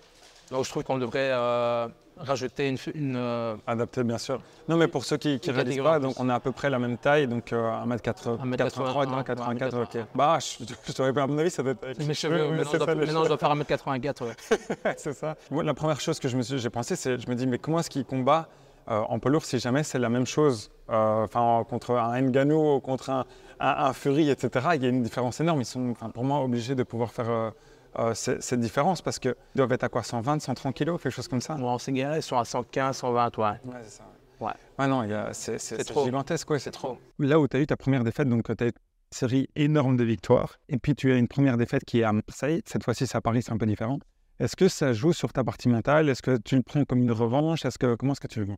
Donc 0.51 0.63
je 0.65 0.69
trouve 0.69 0.83
qu'on 0.83 0.97
devrait 0.97 1.31
euh, 1.31 1.87
rajouter 2.17 2.69
une, 2.69 2.77
une, 2.95 3.15
euh, 3.15 3.55
Adapté, 3.65 4.03
bien 4.03 4.17
sûr. 4.17 4.39
Non, 4.67 4.77
mais 4.77 4.87
pour 4.87 5.03
ceux 5.03 5.17
qui 5.17 5.39
ne 5.45 5.53
réalisent 5.53 5.83
pas, 5.83 5.99
donc 5.99 6.19
on 6.19 6.29
est 6.29 6.33
à 6.33 6.39
peu 6.39 6.51
près 6.51 6.69
la 6.69 6.79
même 6.79 6.97
taille, 6.97 7.27
donc 7.27 7.51
euh, 7.53 7.85
1m83, 7.85 8.39
1m83, 8.43 9.23
84, 9.23 9.77
ouais, 9.77 9.83
ok. 9.83 10.05
Bah, 10.15 10.37
je, 10.39 10.63
je 10.85 10.91
t'aurais 10.93 11.13
pas, 11.13 11.23
à 11.23 11.27
mon 11.27 11.37
avis, 11.37 11.49
ça 11.49 11.63
doit 11.63 11.73
être 11.83 12.05
mes 12.05 12.13
cheveux. 12.13 12.49
mais 12.51 12.57
maintenant, 12.57 12.71
je 12.71 12.77
dois, 12.77 12.85
ça, 12.85 12.93
les 12.93 13.05
maintenant, 13.05 13.23
je 13.23 13.27
dois 13.29 13.37
faire 13.37 13.55
1m84. 13.55 14.23
ouais. 14.23 14.93
c'est 14.97 15.13
ça. 15.13 15.35
Moi, 15.51 15.63
la 15.63 15.73
première 15.73 15.99
chose 15.99 16.19
que 16.19 16.27
je 16.27 16.37
me 16.37 16.41
suis, 16.41 16.59
j'ai 16.59 16.69
pensé, 16.69 16.95
c'est, 16.95 17.19
je 17.19 17.29
me 17.29 17.35
dis, 17.35 17.45
mais 17.47 17.57
comment 17.57 17.79
est-ce 17.79 17.89
qu'il 17.89 18.05
combat 18.05 18.47
euh, 18.89 19.01
en 19.09 19.19
poids 19.19 19.31
lourd 19.31 19.43
si 19.43 19.59
jamais 19.59 19.83
c'est 19.83 19.99
la 19.99 20.07
même 20.07 20.25
chose 20.25 20.71
euh, 20.89 21.25
Enfin, 21.25 21.65
contre 21.69 21.91
un 21.91 22.21
Ngannou, 22.21 22.79
contre 22.79 23.09
un, 23.09 23.25
un, 23.59 23.85
un 23.85 23.91
Fury, 23.93 24.29
etc. 24.29 24.69
Il 24.75 24.83
y 24.83 24.85
a 24.85 24.89
une 24.89 25.03
différence 25.03 25.41
énorme. 25.41 25.59
Ils 25.59 25.65
sont, 25.65 25.93
pour 26.13 26.23
moi, 26.23 26.39
obligés 26.39 26.73
de 26.73 26.83
pouvoir 26.83 27.11
faire 27.11 27.51
euh, 27.97 28.13
cette 28.13 28.59
différence 28.59 29.01
parce 29.01 29.19
qu'ils 29.19 29.35
doivent 29.55 29.71
être 29.71 29.83
à 29.83 29.89
quoi 29.89 30.03
120, 30.03 30.41
130 30.41 30.75
kilos, 30.75 31.01
quelque 31.01 31.13
chose 31.13 31.27
comme 31.27 31.41
ça? 31.41 31.55
Bon, 31.55 31.77
ces 31.77 31.91
gars-là, 31.91 32.17
ils 32.17 32.23
sont 32.23 32.37
à 32.37 32.45
115, 32.45 32.97
120, 32.97 33.37
ouais. 33.37 33.43
Ouais, 33.43 33.57
c'est 33.83 33.97
ça. 33.97 34.03
Ouais. 34.39 34.51
Ouais, 34.77 34.87
non, 34.87 35.07
c'est, 35.33 35.57
gigantesque. 36.03 36.49
ouais, 36.49 36.59
C'est 36.59 36.71
trop. 36.71 36.97
Là 37.19 37.39
où 37.39 37.47
tu 37.47 37.57
as 37.57 37.59
eu 37.59 37.67
ta 37.67 37.75
première 37.75 38.03
défaite, 38.03 38.29
donc 38.29 38.43
tu 38.55 38.63
as 38.63 38.67
une 38.67 38.71
série 39.11 39.49
énorme 39.55 39.97
de 39.97 40.03
victoires, 40.03 40.57
et 40.69 40.77
puis 40.77 40.93
tu 40.95 41.11
as 41.11 41.17
une 41.17 41.27
première 41.27 41.57
défaite 41.57 41.83
qui 41.85 42.01
est 42.01 42.03
à 42.03 42.13
Marseille, 42.13 42.61
cette 42.65 42.83
fois-ci 42.83 43.07
c'est 43.07 43.17
à 43.17 43.21
Paris, 43.21 43.41
c'est 43.41 43.51
un 43.51 43.57
peu 43.57 43.65
différent. 43.65 43.99
Est-ce 44.39 44.55
que 44.55 44.67
ça 44.67 44.93
joue 44.93 45.13
sur 45.13 45.33
ta 45.33 45.43
partie 45.43 45.67
mentale? 45.67 46.09
Est-ce 46.09 46.21
que 46.21 46.37
tu 46.37 46.55
le 46.55 46.61
prends 46.61 46.83
comme 46.85 46.99
une 46.99 47.11
revanche? 47.11 47.65
Est-ce 47.65 47.79
que, 47.79 47.95
Comment 47.95 48.11
est-ce 48.11 48.21
que 48.21 48.27
tu 48.27 48.39
le 48.39 48.45
vois? 48.45 48.57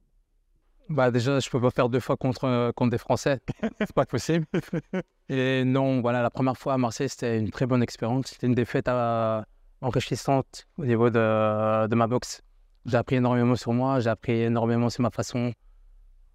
Bah 0.90 1.12
déjà, 1.12 1.40
je 1.40 1.50
peux 1.50 1.62
pas 1.62 1.70
faire 1.70 1.88
deux 1.88 2.00
fois 2.00 2.18
contre, 2.18 2.46
euh, 2.46 2.72
contre 2.72 2.92
des 2.92 2.98
Français. 2.98 3.40
c'est 3.80 3.94
pas 3.94 4.06
possible. 4.06 4.46
Et 5.30 5.64
non, 5.64 6.02
voilà, 6.02 6.24
la 6.24 6.32
première 6.32 6.58
fois 6.58 6.74
à 6.74 6.78
Marseille, 6.78 7.10
c'était 7.10 7.38
une 7.38 7.52
très 7.52 7.68
bonne 7.68 7.84
expérience. 7.84 8.28
C'était 8.28 8.48
une 8.48 8.56
défaite 8.56 8.88
euh, 8.88 9.42
enrichissante 9.82 10.66
au 10.78 10.86
niveau 10.86 11.12
de, 11.12 11.88
de 11.88 11.96
ma 11.96 12.08
boxe. 12.08 12.42
J'ai 12.86 12.98
appris 12.98 13.18
énormément 13.18 13.56
sur 13.56 13.72
moi, 13.72 14.00
j'ai 14.00 14.10
appris 14.10 14.42
énormément 14.42 14.90
sur 14.90 15.04
ma 15.04 15.12
façon 15.12 15.54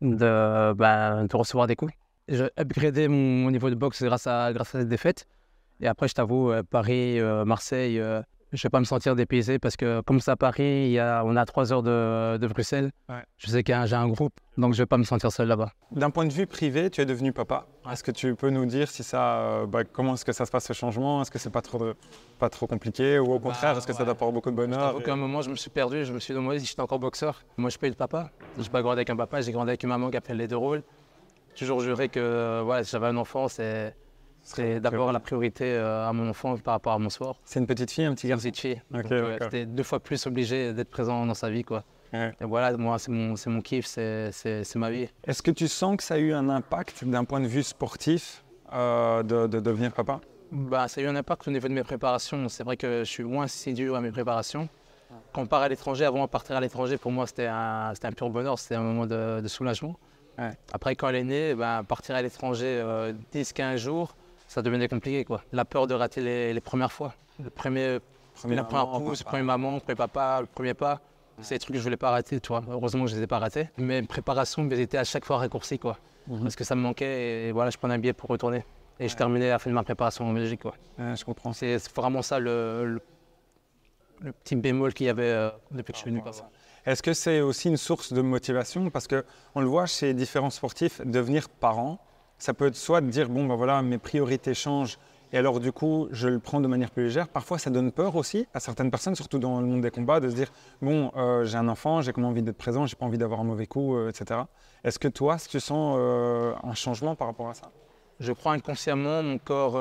de, 0.00 0.72
bah, 0.74 1.24
de 1.24 1.36
recevoir 1.36 1.66
des 1.66 1.74
coups. 1.74 1.92
J'ai 2.28 2.48
upgradé 2.58 3.08
mon, 3.08 3.16
mon 3.16 3.50
niveau 3.50 3.70
de 3.70 3.74
boxe 3.74 4.02
grâce 4.04 4.26
à, 4.28 4.52
grâce 4.52 4.74
à 4.74 4.80
cette 4.80 4.88
défaite. 4.88 5.26
Et 5.80 5.86
après, 5.88 6.08
je 6.08 6.14
t'avoue, 6.14 6.50
euh, 6.50 6.62
Paris, 6.62 7.18
euh, 7.18 7.44
Marseille, 7.44 7.98
euh, 7.98 8.22
je 8.54 8.62
vais 8.62 8.70
pas 8.70 8.80
me 8.80 8.84
sentir 8.84 9.14
dépaysé 9.16 9.58
parce 9.58 9.76
que 9.76 10.00
comme 10.02 10.20
c'est 10.20 10.30
à 10.30 10.36
Paris, 10.36 10.86
il 10.86 10.90
y 10.92 10.98
a, 10.98 11.22
on 11.24 11.36
a 11.36 11.44
trois 11.44 11.72
heures 11.72 11.82
de, 11.82 12.36
de 12.38 12.46
Bruxelles. 12.46 12.90
Ouais. 13.08 13.22
Je 13.36 13.48
sais 13.48 13.62
que 13.62 13.72
j'ai 13.86 13.96
un 13.96 14.08
groupe, 14.08 14.32
donc 14.56 14.74
je 14.74 14.78
vais 14.82 14.86
pas 14.86 14.96
me 14.96 15.04
sentir 15.04 15.30
seul 15.32 15.48
là-bas. 15.48 15.72
D'un 15.90 16.10
point 16.10 16.24
de 16.26 16.32
vue 16.32 16.46
privé, 16.46 16.88
tu 16.90 17.00
es 17.00 17.06
devenu 17.06 17.32
papa. 17.32 17.66
Est-ce 17.90 18.02
que 18.02 18.10
tu 18.10 18.34
peux 18.34 18.50
nous 18.50 18.64
dire 18.66 18.88
si 18.88 19.02
ça, 19.02 19.38
euh, 19.38 19.66
bah, 19.66 19.84
comment 19.84 20.14
est-ce 20.14 20.24
que 20.24 20.32
ça 20.32 20.46
se 20.46 20.50
passe 20.50 20.64
ce 20.66 20.72
changement? 20.72 21.20
Est-ce 21.22 21.30
que 21.30 21.38
c'est 21.38 21.50
pas 21.50 21.62
trop, 21.62 21.78
de- 21.78 21.94
pas 22.38 22.48
trop 22.48 22.66
compliqué? 22.66 23.18
Ou 23.18 23.32
au 23.34 23.38
contraire, 23.38 23.76
est-ce 23.76 23.86
que 23.86 23.92
ça 23.92 24.04
t'apporte 24.04 24.32
beaucoup 24.32 24.50
de 24.50 24.56
bonheur? 24.56 24.80
J'avoue 24.80 25.00
qu'à 25.00 25.12
un 25.12 25.16
moment, 25.16 25.42
je 25.42 25.50
me 25.50 25.56
suis 25.56 25.70
perdu. 25.70 26.04
Je 26.04 26.12
me 26.12 26.18
suis 26.20 26.32
demandé 26.32 26.58
si 26.60 26.66
j'étais 26.66 26.80
encore 26.80 26.98
boxeur. 26.98 27.42
Moi, 27.56 27.70
je 27.70 27.78
peux 27.78 27.86
être 27.86 27.96
papa. 27.96 28.30
Je 28.56 28.62
n'ai 28.62 28.68
pas 28.68 28.80
grandi 28.82 28.98
avec 28.98 29.10
un 29.10 29.16
papa. 29.16 29.40
J'ai 29.40 29.52
grandi 29.52 29.70
avec 29.70 29.82
une 29.82 29.88
maman 29.90 30.10
qui 30.10 30.16
a 30.16 30.20
fait 30.20 30.34
les 30.34 30.48
deux 30.48 30.56
rôles. 30.56 30.82
J'ai 31.54 31.66
toujours 31.66 31.80
juré 31.80 32.08
que 32.08 32.18
euh, 32.20 32.62
voilà, 32.64 32.82
si 32.84 32.90
j'avais 32.92 33.06
un 33.08 33.16
enfant, 33.16 33.48
c'est 33.48 33.94
c'est 34.44 34.78
d'abord 34.80 35.10
la 35.10 35.20
priorité 35.20 35.64
euh, 35.64 36.08
à 36.08 36.12
mon 36.12 36.28
enfant 36.28 36.56
par 36.58 36.74
rapport 36.74 36.92
à 36.92 36.98
mon 36.98 37.10
sport. 37.10 37.40
C'est 37.44 37.58
une 37.60 37.66
petite 37.66 37.90
fille, 37.90 38.04
un 38.04 38.14
petit 38.14 38.26
Une 38.26 38.30
garçon 38.30 38.48
petite 38.48 38.60
fille. 38.60 38.82
Ok, 38.94 39.02
Donc, 39.02 39.10
d'accord. 39.10 39.38
J'étais 39.42 39.66
deux 39.66 39.82
fois 39.82 40.00
plus 40.00 40.26
obligé 40.26 40.72
d'être 40.72 40.90
présent 40.90 41.26
dans 41.26 41.34
sa 41.34 41.50
vie. 41.50 41.64
Quoi. 41.64 41.82
Et 42.12 42.44
voilà, 42.44 42.76
moi, 42.76 42.98
c'est 42.98 43.10
mon, 43.10 43.34
mon 43.46 43.60
kiff, 43.60 43.86
c'est 43.86 44.76
ma 44.76 44.90
vie. 44.90 45.08
Est-ce 45.26 45.42
que 45.42 45.50
tu 45.50 45.66
sens 45.66 45.96
que 45.96 46.02
ça 46.04 46.14
a 46.14 46.18
eu 46.18 46.32
un 46.32 46.48
impact 46.48 47.04
d'un 47.04 47.24
point 47.24 47.40
de 47.40 47.46
vue 47.46 47.64
sportif 47.64 48.44
euh, 48.72 49.22
de, 49.22 49.46
de 49.48 49.58
devenir 49.58 49.92
papa? 49.92 50.20
Bah, 50.52 50.86
ça 50.86 51.00
a 51.00 51.04
eu 51.04 51.08
un 51.08 51.16
impact 51.16 51.48
au 51.48 51.50
niveau 51.50 51.66
de 51.66 51.72
mes 51.72 51.82
préparations. 51.82 52.48
C'est 52.48 52.62
vrai 52.62 52.76
que 52.76 53.00
je 53.00 53.10
suis 53.10 53.24
moins 53.24 53.44
assidu 53.44 53.92
à 53.94 54.00
mes 54.00 54.12
préparations. 54.12 54.68
Quand 55.32 55.42
on 55.42 55.46
part 55.46 55.62
à 55.62 55.68
l'étranger, 55.68 56.04
avant 56.04 56.24
de 56.24 56.30
partir 56.30 56.56
à 56.56 56.60
l'étranger, 56.60 56.96
pour 56.96 57.10
moi, 57.10 57.26
c'était 57.26 57.46
un, 57.46 57.92
un 58.00 58.12
pur 58.12 58.30
bonheur, 58.30 58.58
c'était 58.58 58.76
un 58.76 58.82
moment 58.82 59.06
de, 59.06 59.40
de 59.40 59.48
soulagement. 59.48 59.96
Ouais. 60.38 60.50
Après, 60.72 60.94
quand 60.96 61.08
elle 61.08 61.16
est 61.16 61.24
née, 61.24 61.54
ben, 61.54 61.82
partir 61.84 62.14
à 62.14 62.22
l'étranger 62.22 62.80
euh, 62.80 63.12
10-15 63.32 63.76
jours, 63.76 64.16
ça 64.46 64.62
devenait 64.62 64.88
compliqué. 64.88 65.24
Quoi. 65.24 65.42
La 65.52 65.64
peur 65.64 65.86
de 65.86 65.94
rater 65.94 66.20
les, 66.20 66.52
les 66.52 66.60
premières 66.60 66.92
fois. 66.92 67.14
Le 67.42 67.50
premier, 67.50 67.98
Premier 68.34 68.56
la 68.56 68.64
première 68.64 68.88
pouce, 69.00 69.20
le 69.20 69.24
premier 69.24 69.42
maman, 69.42 69.74
le 69.74 69.80
premier 69.80 69.96
papa, 69.96 70.40
le 70.40 70.46
premier 70.46 70.74
pas. 70.74 71.00
C'est 71.40 71.56
des 71.56 71.58
trucs 71.58 71.72
que 71.74 71.78
je 71.78 71.84
voulais 71.84 71.96
pas 71.96 72.10
rater, 72.10 72.40
tu 72.40 72.48
vois. 72.48 72.62
Heureusement 72.68 73.04
que 73.04 73.10
je 73.10 73.16
les 73.16 73.22
ai 73.22 73.26
pas 73.26 73.38
ratés. 73.40 73.68
Mes 73.76 74.02
préparations 74.02 74.68
elles 74.70 74.80
étaient 74.80 74.98
à 74.98 75.04
chaque 75.04 75.24
fois 75.24 75.38
raccourcies, 75.38 75.78
quoi. 75.78 75.98
Mhm. 76.28 76.42
Parce 76.42 76.54
que 76.56 76.62
ça 76.64 76.74
me 76.76 76.80
manquait 76.80 77.48
et 77.48 77.52
voilà, 77.52 77.70
je 77.70 77.78
prenais 77.78 77.94
un 77.94 77.98
billet 77.98 78.12
pour 78.12 78.30
retourner. 78.30 78.64
Et 79.00 79.08
je 79.08 79.16
terminais 79.16 79.48
la 79.48 79.58
fin 79.58 79.68
de 79.70 79.74
ma 79.74 79.82
préparation 79.82 80.24
en 80.28 80.32
Belgique, 80.32 80.62
quoi. 80.62 80.74
Ouais, 80.98 81.16
je 81.16 81.24
comprends. 81.24 81.52
C'est 81.52 81.76
vraiment 81.94 82.22
ça 82.22 82.38
le, 82.38 82.84
le, 82.86 83.00
le 84.20 84.32
petit 84.32 84.54
bémol 84.54 84.94
qu'il 84.94 85.06
y 85.06 85.08
avait 85.08 85.24
euh, 85.24 85.50
depuis 85.72 85.92
que 85.92 85.98
je 85.98 86.02
suis 86.02 86.10
venu. 86.10 86.20
à 86.20 86.22
quoi. 86.22 86.32
Est-ce 86.86 87.02
que 87.02 87.12
c'est 87.14 87.40
aussi 87.40 87.68
une 87.68 87.76
source 87.76 88.12
de 88.12 88.20
motivation? 88.22 88.88
Parce 88.90 89.08
qu'on 89.08 89.60
le 89.60 89.66
voit 89.66 89.86
chez 89.86 90.14
différents 90.14 90.50
sportifs, 90.50 91.00
devenir 91.04 91.48
parent, 91.48 91.98
ça 92.44 92.52
peut 92.52 92.66
être 92.66 92.76
soit 92.76 93.00
de 93.00 93.08
dire, 93.08 93.30
bon, 93.30 93.46
ben 93.46 93.54
voilà, 93.54 93.80
mes 93.80 93.96
priorités 93.96 94.52
changent 94.52 94.98
Et 95.32 95.38
alors, 95.38 95.60
du 95.60 95.72
coup, 95.72 96.08
je 96.10 96.28
le 96.28 96.38
prends 96.38 96.60
de 96.60 96.68
manière 96.68 96.90
plus 96.90 97.04
légère. 97.04 97.26
Parfois, 97.26 97.56
ça 97.58 97.70
donne 97.70 97.90
peur 97.90 98.16
aussi 98.16 98.46
à 98.52 98.60
certaines 98.60 98.90
personnes, 98.90 99.14
surtout 99.14 99.38
dans 99.38 99.62
le 99.62 99.66
monde 99.66 99.80
des 99.80 99.90
combats, 99.90 100.20
de 100.20 100.28
se 100.28 100.34
dire 100.34 100.52
Bon, 100.82 101.10
euh, 101.16 101.46
j'ai 101.46 101.56
un 101.56 101.68
enfant, 101.68 102.02
j'ai 102.02 102.12
comme 102.12 102.26
envie 102.26 102.42
d'être 102.42 102.58
présent, 102.58 102.84
j'ai 102.84 102.96
pas 102.96 103.06
envie 103.06 103.16
d'avoir 103.16 103.40
un 103.40 103.44
mauvais 103.44 103.66
coup, 103.66 103.96
euh, 103.96 104.10
etc. 104.10 104.40
Est-ce 104.84 104.98
que 104.98 105.08
toi, 105.08 105.38
tu 105.38 105.58
sens 105.58 105.96
euh, 105.98 106.52
un 106.62 106.74
changement 106.74 107.14
par 107.14 107.28
rapport 107.28 107.48
à 107.48 107.54
ça? 107.54 107.70
Je 108.20 108.32
crois 108.34 108.52
inconsciemment, 108.52 109.22
mon 109.22 109.38
corps 109.38 109.72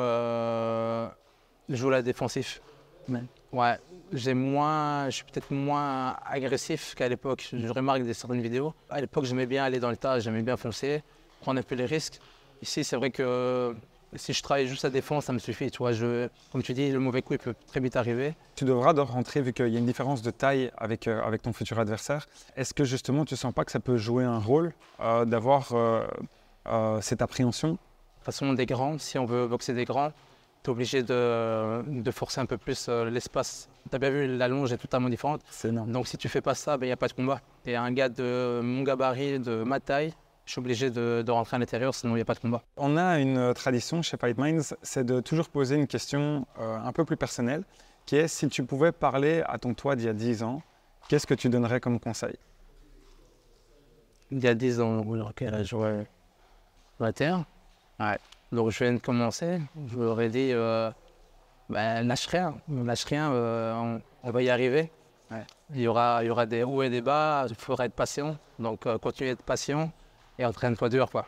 joue 1.67 1.89
la 1.89 2.01
défensif. 2.01 2.61
Ouais, 3.51 3.77
j'ai 4.13 4.33
moins, 4.33 5.09
je 5.09 5.17
suis 5.17 5.25
peut-être 5.25 5.51
moins 5.51 6.15
agressif 6.25 6.95
qu'à 6.95 7.09
l'époque. 7.09 7.49
Je 7.51 7.67
remarque 7.67 8.03
des 8.03 8.13
certaines 8.13 8.41
vidéos. 8.41 8.73
À 8.89 9.01
l'époque, 9.01 9.25
j'aimais 9.25 9.47
bien 9.47 9.65
aller 9.65 9.81
dans 9.81 9.89
le 9.89 9.97
tas, 9.97 10.21
j'aimais 10.21 10.43
bien 10.43 10.55
foncer, 10.55 11.03
prendre 11.41 11.59
un 11.59 11.63
peu 11.63 11.75
les 11.75 11.85
risques. 11.85 12.21
Ici, 12.63 12.85
c'est 12.85 12.95
vrai 12.95 13.11
que 13.11 13.75
si 14.15 14.31
je 14.31 14.41
travaille 14.41 14.67
juste 14.67 14.83
la 14.83 14.89
défense, 14.89 15.25
ça 15.25 15.33
me 15.33 15.39
suffit. 15.39 15.69
Tu 15.69 15.79
vois, 15.79 15.91
je, 15.91 16.29
comme 16.53 16.63
tu 16.63 16.73
dis, 16.73 16.89
le 16.93 16.99
mauvais 16.99 17.21
coup, 17.21 17.33
il 17.33 17.39
peut 17.39 17.55
très 17.67 17.81
vite 17.81 17.97
arriver. 17.97 18.35
Tu 18.55 18.63
devras 18.63 18.93
de 18.93 19.01
rentrer, 19.01 19.41
vu 19.41 19.51
qu'il 19.51 19.67
y 19.67 19.75
a 19.75 19.79
une 19.79 19.85
différence 19.85 20.21
de 20.21 20.31
taille 20.31 20.71
avec, 20.77 21.09
euh, 21.09 21.21
avec 21.23 21.41
ton 21.41 21.51
futur 21.51 21.77
adversaire. 21.77 22.25
Est-ce 22.55 22.73
que 22.73 22.85
justement, 22.85 23.25
tu 23.25 23.35
sens 23.35 23.53
pas 23.53 23.65
que 23.65 23.71
ça 23.73 23.81
peut 23.81 23.97
jouer 23.97 24.23
un 24.23 24.39
rôle 24.39 24.71
euh, 25.01 25.25
d'avoir 25.25 25.73
euh, 25.73 26.07
euh, 26.67 27.01
cette 27.01 27.21
appréhension? 27.21 27.71
De 27.71 27.75
toute 27.75 28.23
façon, 28.23 28.53
des 28.53 28.65
grands, 28.65 28.97
si 28.97 29.19
on 29.19 29.25
veut 29.25 29.45
boxer 29.45 29.73
des 29.73 29.83
grands, 29.83 30.13
tu 30.63 30.69
es 30.69 30.71
obligé 30.71 31.03
de, 31.03 31.81
de 31.85 32.11
forcer 32.11 32.39
un 32.39 32.45
peu 32.45 32.57
plus 32.57 32.85
euh, 32.87 33.09
l'espace. 33.09 33.67
Tu 33.89 33.93
as 33.93 33.99
bien 33.99 34.09
vu, 34.09 34.37
la 34.37 34.47
longe 34.47 34.71
est 34.71 34.77
totalement 34.77 35.09
différente. 35.09 35.41
C'est 35.49 35.67
énorme. 35.67 35.91
Donc 35.91 36.07
si 36.07 36.15
tu 36.15 36.29
fais 36.29 36.39
pas 36.39 36.55
ça, 36.55 36.77
il 36.79 36.85
n'y 36.85 36.93
a 36.93 36.95
pas 36.95 37.09
de 37.09 37.13
combat. 37.13 37.41
Et 37.65 37.75
un 37.75 37.91
gars 37.91 38.07
de 38.07 38.61
mon 38.63 38.83
gabarit, 38.83 39.39
de 39.39 39.63
ma 39.63 39.81
taille, 39.81 40.13
je 40.45 40.51
suis 40.51 40.59
obligé 40.59 40.89
de, 40.89 41.23
de 41.25 41.31
rentrer 41.31 41.55
à 41.55 41.59
l'intérieur, 41.59 41.95
sinon 41.95 42.13
il 42.13 42.17
n'y 42.17 42.21
a 42.21 42.25
pas 42.25 42.33
de 42.33 42.39
combat. 42.39 42.61
On 42.77 42.97
a 42.97 43.19
une 43.19 43.37
euh, 43.37 43.53
tradition 43.53 44.01
chez 44.01 44.17
Fight 44.17 44.37
Minds, 44.37 44.75
c'est 44.81 45.05
de 45.05 45.21
toujours 45.21 45.49
poser 45.49 45.75
une 45.75 45.87
question 45.87 46.45
euh, 46.59 46.77
un 46.77 46.91
peu 46.91 47.05
plus 47.05 47.17
personnelle, 47.17 47.63
qui 48.05 48.17
est 48.17 48.27
si 48.27 48.47
tu 48.49 48.63
pouvais 48.63 48.91
parler 48.91 49.43
à 49.47 49.57
ton 49.57 49.73
toi 49.73 49.95
d'il 49.95 50.05
y 50.05 50.09
a 50.09 50.13
10 50.13 50.43
ans, 50.43 50.61
qu'est-ce 51.07 51.27
que 51.27 51.33
tu 51.33 51.49
donnerais 51.49 51.79
comme 51.79 51.99
conseil? 51.99 52.35
Il 54.31 54.43
y 54.43 54.47
a 54.47 54.55
10 54.55 54.81
ans, 54.81 55.05
quel 55.35 55.53
ouais. 55.53 56.07
21. 56.99 57.45
Ouais. 57.99 58.17
Donc 58.51 58.69
je 58.71 58.83
viens 58.83 58.93
de 58.93 58.99
commencer, 58.99 59.61
je 59.87 59.99
leur 59.99 60.19
ai 60.21 60.29
dit, 60.29 60.51
euh, 60.51 60.91
ben, 61.69 62.07
lâche 62.07 62.27
rien, 62.27 62.55
lâche 62.67 63.05
rien, 63.05 63.31
euh, 63.31 63.73
on, 63.75 64.01
on 64.23 64.31
va 64.31 64.43
y 64.43 64.49
arriver. 64.49 64.91
Ouais. 65.31 65.43
Il, 65.73 65.81
y 65.81 65.87
aura, 65.87 66.23
il 66.23 66.27
y 66.27 66.29
aura 66.29 66.45
des 66.45 66.63
hauts 66.63 66.83
et 66.83 66.89
des 66.89 67.01
bas, 67.01 67.45
il 67.49 67.55
faudra 67.55 67.85
être 67.85 67.93
patient. 67.93 68.37
Donc 68.59 68.85
euh, 68.85 68.97
continue 68.97 69.29
d'être 69.29 69.43
patient 69.43 69.91
et 70.39 70.45
entraîne-toi 70.45 70.89
dur. 70.89 71.09
Quoi. 71.09 71.25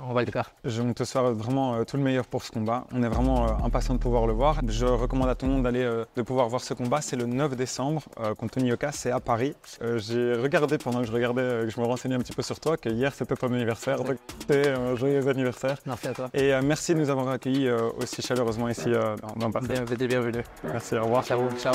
On 0.00 0.14
va 0.14 0.24
le 0.24 0.30
faire. 0.30 0.50
Je 0.64 0.82
te 0.92 1.04
souhaite 1.04 1.24
vraiment 1.36 1.74
euh, 1.74 1.84
tout 1.84 1.98
le 1.98 2.02
meilleur 2.02 2.26
pour 2.26 2.42
ce 2.42 2.50
combat. 2.50 2.86
On 2.92 3.02
est 3.02 3.08
vraiment 3.08 3.44
euh, 3.44 3.64
impatient 3.64 3.94
de 3.94 3.98
pouvoir 3.98 4.26
le 4.26 4.32
voir. 4.32 4.60
Je 4.66 4.86
recommande 4.86 5.28
à 5.28 5.34
tout 5.34 5.44
le 5.44 5.52
monde 5.52 5.64
d'aller 5.64 5.82
euh, 5.82 6.06
de 6.16 6.22
pouvoir 6.22 6.48
voir 6.48 6.62
ce 6.62 6.72
combat. 6.72 7.02
C'est 7.02 7.16
le 7.16 7.26
9 7.26 7.56
décembre 7.56 8.02
contre 8.38 8.54
Tony 8.54 8.68
Yoka, 8.68 8.90
c'est 8.92 9.10
à 9.10 9.20
Paris. 9.20 9.54
J'ai 9.96 10.34
regardé 10.34 10.78
pendant 10.78 11.00
que 11.00 11.06
je 11.06 11.12
regardais, 11.12 11.64
que 11.64 11.70
je 11.70 11.80
me 11.80 11.86
renseignais 11.86 12.14
un 12.14 12.20
petit 12.20 12.32
peu 12.32 12.42
sur 12.42 12.58
toi, 12.58 12.76
que 12.76 12.88
hier 12.88 13.12
c'était 13.14 13.36
ton 13.36 13.52
anniversaire. 13.52 14.02
Donc 14.02 14.16
c'était 14.40 14.70
un 14.70 14.94
joyeux 14.96 15.26
anniversaire. 15.28 15.76
Merci 15.86 16.08
à 16.08 16.14
toi. 16.14 16.30
Et 16.32 16.52
merci 16.62 16.94
de 16.94 17.00
nous 17.00 17.10
avoir 17.10 17.28
accueillis 17.28 17.70
aussi 17.70 18.22
chaleureusement 18.22 18.68
ici 18.68 18.90
dans, 18.90 19.34
dans 19.36 19.50
Paris. 19.50 19.66
Bien, 19.68 19.84
bienvenue. 19.84 20.44
Merci, 20.64 20.96
au 20.96 21.04
revoir. 21.04 21.24
Ciao. 21.24 21.48
Ciao. 21.58 21.74